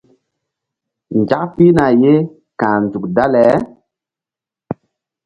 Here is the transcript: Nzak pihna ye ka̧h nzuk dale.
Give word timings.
Nzak 1.19 1.45
pihna 1.55 1.85
ye 2.01 2.13
ka̧h 2.59 2.75
nzuk 2.83 3.05
dale. 3.15 3.45